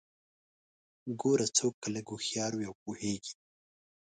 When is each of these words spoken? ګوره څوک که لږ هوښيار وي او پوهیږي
ګوره 1.21 1.47
څوک 1.57 1.73
که 1.81 1.87
لږ 1.95 2.05
هوښيار 2.11 2.51
وي 2.55 2.65
او 2.69 2.75
پوهیږي 2.83 3.33